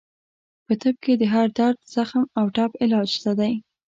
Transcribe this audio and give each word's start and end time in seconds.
په 0.65 0.73
طب 0.81 0.95
کې 1.03 1.13
د 1.17 1.23
هر 1.33 1.47
درد، 1.57 1.79
زخم 1.95 2.23
او 2.39 2.45
ټپ 2.55 2.71
علاج 2.81 3.07
شته 3.17 3.31
دی. 3.39 3.53